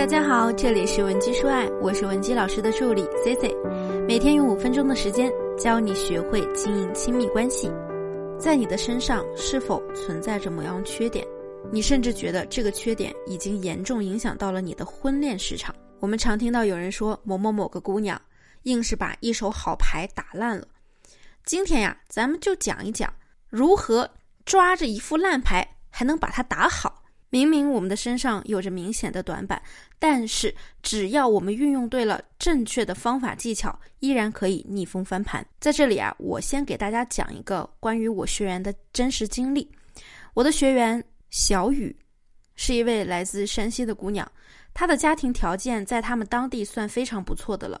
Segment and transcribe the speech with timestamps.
[0.00, 3.54] 大家好，这里是文姬说爱，我是文姬老师的助理 C C，
[4.08, 7.70] 每天用五分钟的时间教你学会经营亲密关系。
[8.38, 11.22] 在你的身上是否存在着某样缺点？
[11.70, 15.74] 你甚至觉得这个缺点已经严重影响到了你的婚恋市场。
[15.98, 18.18] 我们常听到有人说某某某个姑娘
[18.62, 20.66] 硬是把一手好牌打烂了。
[21.44, 23.12] 今天呀，咱们就讲一讲
[23.50, 24.10] 如何
[24.46, 26.99] 抓着一副烂牌还能把它打好。
[27.30, 29.62] 明明我们的身上有着明显的短板，
[29.98, 35.46] 但是只要我们运用对了正确的方法技巧，依然可以逆风翻盘。
[35.60, 39.70] 在这里啊，我先给大家讲一个关于我学员的真实经历。
[40.34, 41.96] 我的学员小雨
[42.56, 44.30] 是一位来自山西的姑娘，
[44.74, 47.80] 她的家庭条件在他们当地算非常不错的了，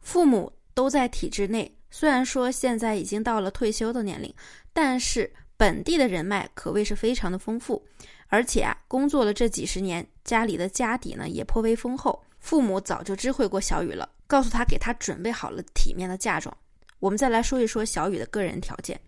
[0.00, 4.34] 父母都在体制内，虽然说现在已经到了退休的年龄，
[4.72, 7.80] 但是本地的人脉可谓是非常的丰富。
[8.28, 12.22] 而且啊，工作了这几十年，家里的家底呢也颇为丰厚。
[12.38, 16.56] 父母早就知会过小雨了，告诉他给他准备好了体面的嫁妆。
[17.00, 18.98] 我们再来说一说小雨的个人条件。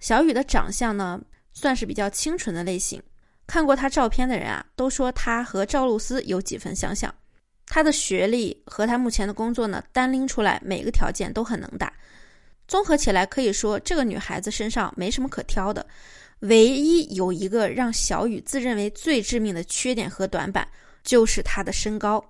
[0.00, 1.20] 小雨的长相呢，
[1.52, 3.02] 算是比较清纯的类型。
[3.46, 7.14] 看过他照片的人啊，都说他和赵露思有几分相像。
[7.66, 11.92] 他的学历和他目前的工作呢，单拎出来每个条件都很能打。
[12.66, 15.86] 综合起来，可以说这个女孩子身上没什么可挑的。
[16.40, 20.66] 唯一有一个让小雨自认为最致命的缺点和短板，
[21.02, 22.24] 就是她的身高。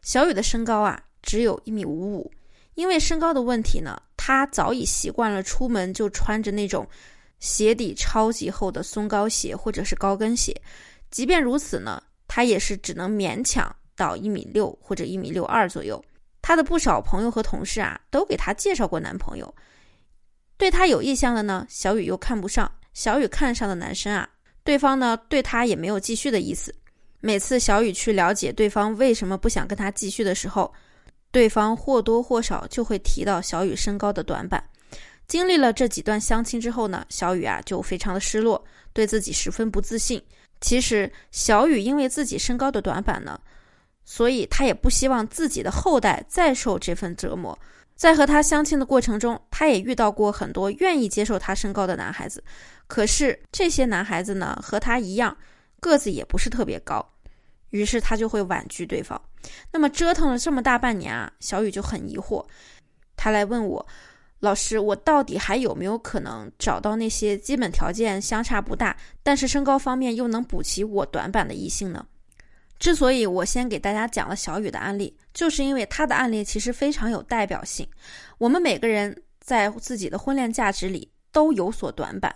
[0.00, 2.30] 小雨的身高啊，只有一米五五。
[2.74, 6.84] 因为身高的问题呢，她早已习惯了出门就穿着那种
[7.38, 10.52] 鞋底超级厚的松糕鞋或者是高跟鞋。
[11.10, 16.02] 即便如此呢，她也是只能勉强到一米六或者一米六二左右。
[16.42, 19.54] 她的不少朋友和同事啊，都给她介绍过男朋友，
[20.56, 22.70] 对她有意向的呢，小雨又看不上。
[22.94, 24.26] 小雨看上的男生啊，
[24.62, 26.74] 对方呢对他也没有继续的意思。
[27.20, 30.72] 每次小雨去了解对方为什么不想跟他继续的时候，
[31.30, 34.62] 对方或多或少就会提到小雨身高的短板。
[35.26, 38.62] 经历了这几段相亲之后呢，小雨啊就非常的失落，
[38.92, 40.22] 对自己十分不自信。
[40.60, 43.40] 其实小雨因为自己身高的短板呢，
[44.04, 47.58] 所以他也不希望自己的后代再受这份折磨。
[48.04, 52.44] 在和他相亲的过程中，他也遇到过很多愿意接受他身高的男孩子。
[52.86, 55.34] 可是这些男孩子呢，和他一样，
[55.80, 57.02] 个子也不是特别高，
[57.70, 59.18] 于是他就会婉拒对方。
[59.72, 62.44] 那么折腾了这么大半年啊，小雨就很疑惑，
[63.16, 63.86] 他来问我，
[64.40, 72.04] 老师，我到底还有没有可能找到那些基本条件相差不大，但是身高方面又能补齐我短板的异性呢？
[72.84, 77.88] 之所以我先给大家讲了小雨的案例，就是因为他的案例其实非常有代表性。
[78.36, 82.30] 我们每个人在自己的婚恋价值里都有所短板。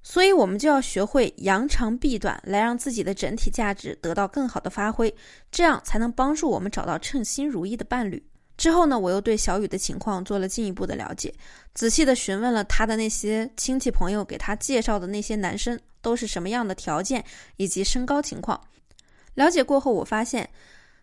[0.00, 5.12] 所以，我们就要学会扬长避短，来让自己的整体价值得到更好的发挥，
[5.50, 8.24] 这样才能帮助我们找到称心如意的伴侣。
[8.56, 11.34] 之后呢，我又对小雨的情况做了进一步的了解，
[11.74, 17.24] 仔细的询问了他的那些亲戚朋友给他介绍的那些男生都是什么样的条件
[17.56, 18.60] 以及身高情况。
[19.34, 20.48] 了解过后，我发现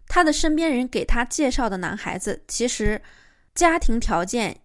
[0.08, 3.02] 他的身边人给他介绍的男孩子，其实
[3.54, 4.58] 家庭条件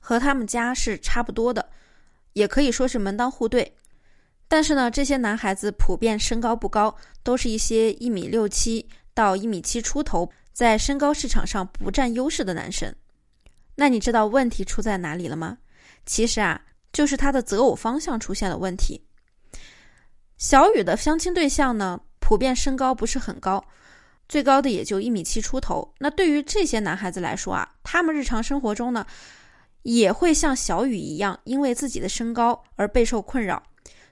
[0.00, 1.70] 和他们家是差不多的。
[2.34, 3.74] 也可以说是门当户对，
[4.46, 12.94] 但是呢，这些男孩子普遍身高不高，都是一些一米六七到一米七出头，在身高市场上不占优势的男生。
[13.74, 15.56] 那你知道问题出在哪里了吗？
[16.04, 16.60] 其实啊，
[16.92, 19.02] 就是他的择偶方向出现了问题。
[20.36, 23.64] 小雨的相亲对象呢，普遍身高不是很高，
[24.28, 25.94] 最高的也就一米七出头。
[26.00, 29.06] 那对于这些男孩子来说啊，他们日常生活中呢？
[29.84, 33.62] 也会像小雨一样，因为自己的身高而备受困扰，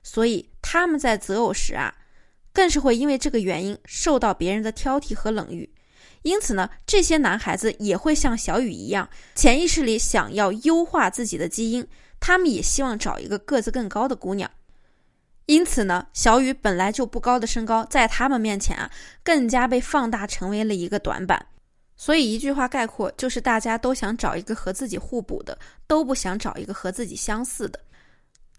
[0.04, 1.92] 所以他们在择偶时啊，
[2.53, 5.69] 更是会因为这个原因受到别人的挑剔和冷遇。
[6.22, 11.84] 因此呢，这些男孩子也会像小雨一样，潜意识里想要优化自己的基因，
[12.20, 14.48] 他们也希望找一个个子更高的姑娘。
[15.47, 18.91] 因此呢，小雨本来就不高的身高，在他们面前啊，
[19.22, 21.45] 更加被放大成为了一个短板。
[21.97, 27.78] 所以一句话概括，就是大家都想找一个和自己互补的，都不想找一个和自己相似的。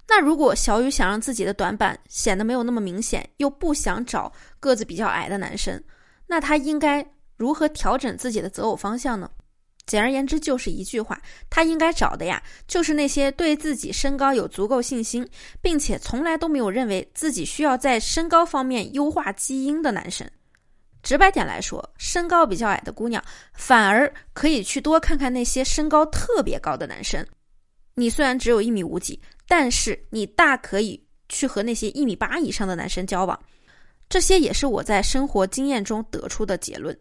[0.08, 5.84] 那如果小雨想让自己的短板显得没有那么明显，又不想找个子比较矮的男生，
[6.28, 7.06] 那他应该
[7.36, 9.30] 如何调整自己的择偶方向呢？
[9.86, 15.28] 简而言之，就是一句话，他应该找的呀，就是那些对自己身高有足够信心，
[15.62, 20.28] 并且从来都没有认为自己需要在身高方面优化基因的男生。
[21.04, 23.24] 直白点来说，身高比较矮的姑娘
[23.54, 27.24] 反而可以去多看看那些身高特别高的男生。
[27.94, 31.00] 你虽然只有一米五几，但是你大可以
[31.30, 33.40] 去和那些一米八以上的男生交往。
[34.10, 36.98] 这些也是我在生活经验中得出的结论。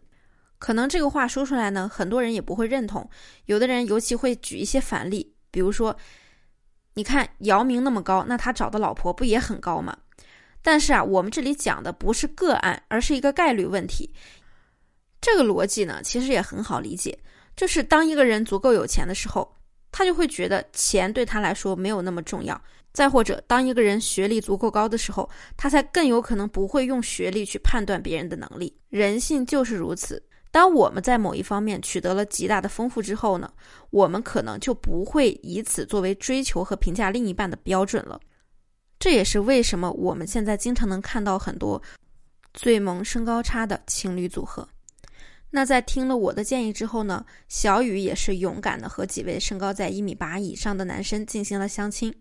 [0.65, 3.07] 可能这个话说出来呢，很多人也不会认同。
[3.45, 5.95] 有的人尤其会举一些反例，比如说，
[6.95, 9.95] 你看姚明那么高，那他找的老婆不也很高吗？
[10.63, 14.11] 但是啊，我们这里讲的不是个案，而是一个概率问题。
[15.21, 17.15] 这个逻辑呢，其实也很好理解，
[17.55, 19.55] 就是当一个人足够有钱的时候，
[19.91, 22.59] 他就会觉得钱对他来说没有那么重要。
[22.91, 28.75] 再或者，当一个人学历足够高的时候，他才更有可能不会用学历去判断别人的能力。
[28.89, 30.19] 人性就是如此。
[30.55, 33.51] 当我们在某一方面取得了极大的丰富之后呢，
[33.89, 38.17] 我们可能就不会以此作为追求和评价另一半的标准了。
[38.97, 41.81] 这也是为什么我们现在经常能看到很多
[42.53, 44.65] 最萌身高差的情侣组合。
[45.49, 52.15] 那在听了我的建议之后呢，小雨也是勇敢的和几位身高在一米八以上的男生进行了相亲。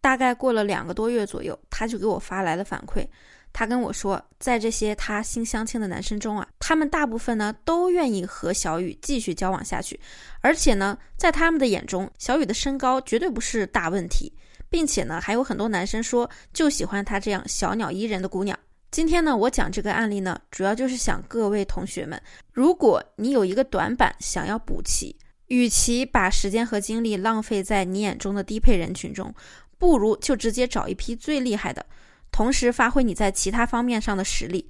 [0.00, 3.06] 大概过了两个多月左右，他就给我发来了反馈。
[3.52, 9.98] 他跟我说，在这些他新相亲的男生中啊，他们大部分呢都愿意和小雨继续交往下去，
[10.40, 14.32] 而且呢，在他们的眼中，小雨的身高绝对不是大问题，
[14.68, 18.56] 并且呢，还有很多男生说就喜欢她这样小鸟依人的姑娘。
[18.90, 22.20] 今天呢，我讲这个案例呢，主要就是想各位同学们，
[22.52, 25.16] 如果你有一个短板想要补齐，
[25.46, 29.34] 与其把时间和精力浪费在你眼中的低配人群中。
[29.80, 31.86] 不如就直接找一批最厉害的，
[32.30, 34.66] 同时发挥你在其他方面上的实力。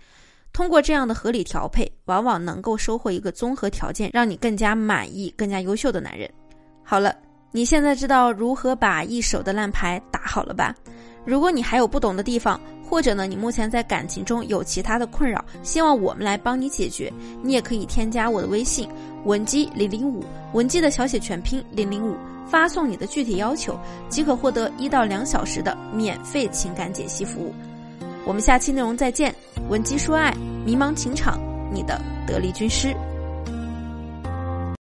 [0.53, 6.29] 通过这样的合理调配，往往能够收获一个综合条件让你更加满意、更加优秀的男人。
[6.83, 7.15] 好了，
[7.53, 10.75] 你现在知道如何把一手的烂牌打好了吧？
[11.27, 12.59] 如果你还有不懂的地方，
[12.89, 17.13] 或者呢，你目前在感情中有其他的困扰，希望我们来帮你解决，
[17.43, 18.89] 你也可以添加我的微信
[19.25, 20.25] 文姬零零五，
[20.55, 22.17] 文姬的小写全拼零零五。
[22.51, 27.55] 发送你的具体要求，即可获得一到两小时的免费情感解析服务。
[28.25, 29.35] 我们下期内容再见，
[29.69, 30.35] 文姬说爱，
[30.65, 31.39] 迷茫情场，
[31.71, 32.97] 你的得力军师。